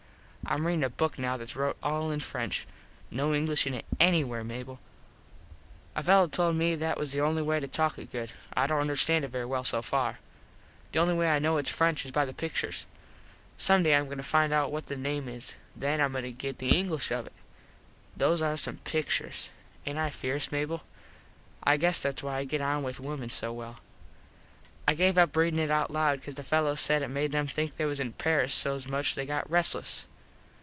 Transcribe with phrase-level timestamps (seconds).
[0.51, 2.67] Im readin a book now thats rote all in French.
[3.09, 4.79] No English in it anywhere, Mable.
[5.95, 8.33] A fello told me that was the only way to talk it good.
[8.53, 10.19] I dont understand it very well so far.
[10.91, 12.85] The only way I kno its French is by the picturs.
[13.55, 15.55] Some day Im goin to find out what the name is.
[15.73, 17.33] Then Im goin to get the English of it.
[18.17, 19.51] Those are some picturs.
[19.85, 20.81] Aint I fierce, Mable?
[21.63, 23.79] I guess thats why I get on with wimen so well.
[24.85, 27.77] I gave up readin it out loud cause the fellos said it made em think
[27.77, 30.07] they was in Paris so much they got restles.